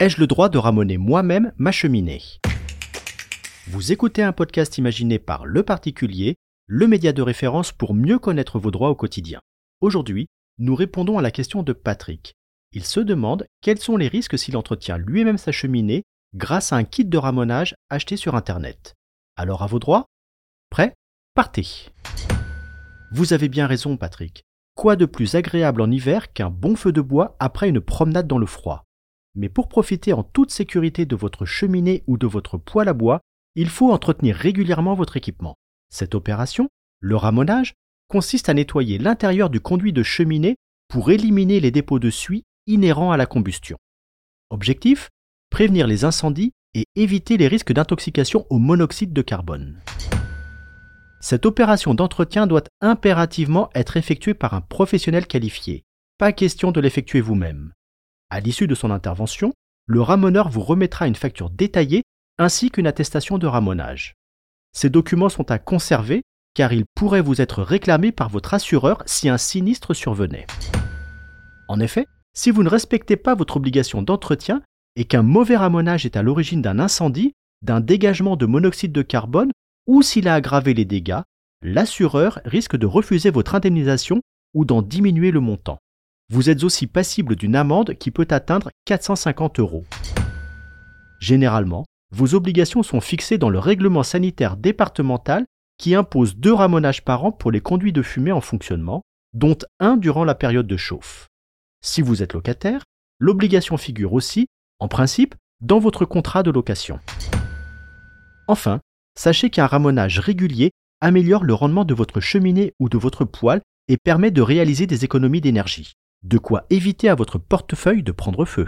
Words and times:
Ai-je 0.00 0.20
le 0.20 0.26
droit 0.26 0.48
de 0.48 0.58
ramener 0.58 0.98
moi-même 0.98 1.52
ma 1.56 1.72
cheminée? 1.72 2.20
Vous 3.68 3.92
écoutez 3.92 4.22
un 4.22 4.32
podcast 4.32 4.76
imaginé 4.76 5.18
par 5.18 5.46
Le 5.46 5.62
Particulier, 5.62 6.36
le 6.66 6.86
média 6.86 7.12
de 7.12 7.22
référence 7.22 7.72
pour 7.72 7.94
mieux 7.94 8.18
connaître 8.18 8.58
vos 8.58 8.70
droits 8.70 8.90
au 8.90 8.94
quotidien. 8.94 9.40
Aujourd'hui, 9.80 10.26
nous 10.58 10.74
répondons 10.74 11.18
à 11.18 11.22
la 11.22 11.30
question 11.30 11.62
de 11.62 11.72
Patrick. 11.72 12.34
Il 12.72 12.84
se 12.84 13.00
demande 13.00 13.46
quels 13.60 13.78
sont 13.78 13.96
les 13.96 14.08
risques 14.08 14.38
s'il 14.38 14.56
entretient 14.56 14.98
lui-même 14.98 15.38
sa 15.38 15.52
cheminée 15.52 16.02
grâce 16.34 16.72
à 16.72 16.76
un 16.76 16.84
kit 16.84 17.04
de 17.04 17.18
ramonage 17.18 17.74
acheté 17.88 18.16
sur 18.16 18.34
Internet. 18.34 18.94
Alors 19.36 19.62
à 19.62 19.66
vos 19.66 19.78
droits? 19.78 20.06
Prêt? 20.70 20.94
Partez 21.34 21.93
Vous 23.16 23.32
avez 23.32 23.48
bien 23.48 23.68
raison 23.68 23.96
Patrick. 23.96 24.42
Quoi 24.74 24.96
de 24.96 25.06
plus 25.06 25.36
agréable 25.36 25.82
en 25.82 25.90
hiver 25.92 26.32
qu'un 26.32 26.50
bon 26.50 26.74
feu 26.74 26.90
de 26.90 27.00
bois 27.00 27.36
après 27.38 27.68
une 27.68 27.80
promenade 27.80 28.26
dans 28.26 28.38
le 28.38 28.46
froid? 28.46 28.82
Mais 29.36 29.48
pour 29.48 29.68
profiter 29.68 30.12
en 30.12 30.24
toute 30.24 30.50
sécurité 30.50 31.06
de 31.06 31.14
votre 31.14 31.44
cheminée 31.44 32.02
ou 32.08 32.18
de 32.18 32.26
votre 32.26 32.58
poêle 32.58 32.88
à 32.88 32.92
bois, 32.92 33.20
il 33.54 33.68
faut 33.68 33.92
entretenir 33.92 34.34
régulièrement 34.34 34.94
votre 34.94 35.16
équipement. 35.16 35.54
Cette 35.90 36.16
opération, 36.16 36.68
le 36.98 37.14
ramonage, 37.14 37.74
consiste 38.08 38.48
à 38.48 38.54
nettoyer 38.54 38.98
l'intérieur 38.98 39.48
du 39.48 39.60
conduit 39.60 39.92
de 39.92 40.02
cheminée 40.02 40.56
pour 40.88 41.12
éliminer 41.12 41.60
les 41.60 41.70
dépôts 41.70 42.00
de 42.00 42.10
suie 42.10 42.42
inhérents 42.66 43.12
à 43.12 43.16
la 43.16 43.26
combustion. 43.26 43.76
Objectif 44.50 45.10
Prévenir 45.50 45.86
les 45.86 46.04
incendies 46.04 46.50
et 46.74 46.86
éviter 46.96 47.36
les 47.36 47.46
risques 47.46 47.72
d'intoxication 47.72 48.44
au 48.50 48.58
monoxyde 48.58 49.12
de 49.12 49.22
carbone. 49.22 49.80
Cette 51.24 51.46
opération 51.46 51.94
d'entretien 51.94 52.46
doit 52.46 52.64
impérativement 52.82 53.70
être 53.74 53.96
effectuée 53.96 54.34
par 54.34 54.52
un 54.52 54.60
professionnel 54.60 55.26
qualifié. 55.26 55.82
Pas 56.18 56.32
question 56.32 56.70
de 56.70 56.82
l'effectuer 56.82 57.22
vous-même. 57.22 57.72
À 58.28 58.40
l'issue 58.40 58.66
de 58.66 58.74
son 58.74 58.90
intervention, 58.90 59.54
le 59.86 60.02
ramoneur 60.02 60.50
vous 60.50 60.60
remettra 60.60 61.06
une 61.06 61.14
facture 61.14 61.48
détaillée 61.48 62.02
ainsi 62.36 62.70
qu'une 62.70 62.86
attestation 62.86 63.38
de 63.38 63.46
ramonage. 63.46 64.16
Ces 64.76 64.90
documents 64.90 65.30
sont 65.30 65.50
à 65.50 65.58
conserver 65.58 66.24
car 66.52 66.74
ils 66.74 66.84
pourraient 66.94 67.22
vous 67.22 67.40
être 67.40 67.62
réclamés 67.62 68.12
par 68.12 68.28
votre 68.28 68.52
assureur 68.52 69.02
si 69.06 69.30
un 69.30 69.38
sinistre 69.38 69.94
survenait. 69.94 70.46
En 71.68 71.80
effet, 71.80 72.04
si 72.34 72.50
vous 72.50 72.62
ne 72.62 72.68
respectez 72.68 73.16
pas 73.16 73.34
votre 73.34 73.56
obligation 73.56 74.02
d'entretien 74.02 74.60
et 74.94 75.06
qu'un 75.06 75.22
mauvais 75.22 75.56
ramonage 75.56 76.04
est 76.04 76.18
à 76.18 76.22
l'origine 76.22 76.60
d'un 76.60 76.78
incendie, 76.78 77.32
d'un 77.62 77.80
dégagement 77.80 78.36
de 78.36 78.44
monoxyde 78.44 78.92
de 78.92 79.00
carbone 79.00 79.52
ou 79.86 80.02
s'il 80.02 80.28
a 80.28 80.34
aggravé 80.34 80.74
les 80.74 80.84
dégâts, 80.84 81.20
l'assureur 81.62 82.40
risque 82.44 82.76
de 82.76 82.86
refuser 82.86 83.30
votre 83.30 83.54
indemnisation 83.54 84.20
ou 84.54 84.64
d'en 84.64 84.82
diminuer 84.82 85.30
le 85.30 85.40
montant. 85.40 85.78
Vous 86.30 86.48
êtes 86.48 86.64
aussi 86.64 86.86
passible 86.86 87.36
d'une 87.36 87.56
amende 87.56 87.94
qui 87.94 88.10
peut 88.10 88.28
atteindre 88.30 88.70
450 88.86 89.60
euros. 89.60 89.84
Généralement, 91.20 91.84
vos 92.12 92.34
obligations 92.34 92.82
sont 92.82 93.00
fixées 93.00 93.38
dans 93.38 93.50
le 93.50 93.58
règlement 93.58 94.02
sanitaire 94.02 94.56
départemental 94.56 95.44
qui 95.78 95.94
impose 95.94 96.36
deux 96.36 96.52
ramonages 96.52 97.04
par 97.04 97.24
an 97.24 97.32
pour 97.32 97.50
les 97.50 97.60
conduits 97.60 97.92
de 97.92 98.02
fumée 98.02 98.32
en 98.32 98.40
fonctionnement, 98.40 99.02
dont 99.32 99.58
un 99.80 99.96
durant 99.96 100.24
la 100.24 100.34
période 100.34 100.66
de 100.66 100.76
chauffe. 100.76 101.26
Si 101.82 102.00
vous 102.02 102.22
êtes 102.22 102.32
locataire, 102.32 102.84
l'obligation 103.18 103.76
figure 103.76 104.12
aussi, 104.12 104.46
en 104.78 104.88
principe, 104.88 105.34
dans 105.60 105.78
votre 105.78 106.04
contrat 106.04 106.42
de 106.42 106.50
location. 106.50 107.00
Enfin, 108.46 108.80
sachez 109.18 109.50
qu'un 109.50 109.66
ramonage 109.66 110.18
régulier 110.18 110.70
améliore 111.00 111.44
le 111.44 111.54
rendement 111.54 111.84
de 111.84 111.94
votre 111.94 112.20
cheminée 112.20 112.72
ou 112.78 112.88
de 112.88 112.98
votre 112.98 113.24
poêle 113.24 113.60
et 113.88 113.96
permet 113.96 114.30
de 114.30 114.42
réaliser 114.42 114.86
des 114.86 115.04
économies 115.04 115.40
d'énergie. 115.40 115.94
De 116.22 116.38
quoi 116.38 116.64
éviter 116.70 117.08
à 117.08 117.14
votre 117.14 117.38
portefeuille 117.38 118.02
de 118.02 118.12
prendre 118.12 118.44
feu. 118.44 118.66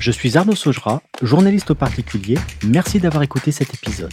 Je 0.00 0.10
suis 0.10 0.36
Arnaud 0.36 0.54
Saugera, 0.54 1.02
journaliste 1.22 1.72
au 1.72 1.74
particulier. 1.74 2.36
Merci 2.66 2.98
d'avoir 2.98 3.22
écouté 3.22 3.52
cet 3.52 3.74
épisode. 3.74 4.12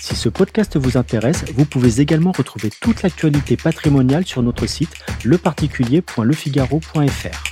Si 0.00 0.16
ce 0.16 0.28
podcast 0.28 0.76
vous 0.76 0.96
intéresse, 0.96 1.44
vous 1.54 1.64
pouvez 1.64 2.00
également 2.00 2.32
retrouver 2.32 2.70
toute 2.80 3.02
l'actualité 3.02 3.56
patrimoniale 3.56 4.26
sur 4.26 4.42
notre 4.42 4.66
site 4.66 4.94
leparticulier.lefigaro.fr. 5.24 7.51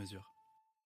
mesure. 0.01 0.40